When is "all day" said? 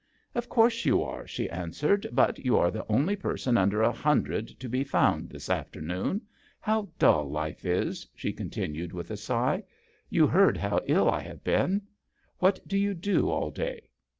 13.29-13.89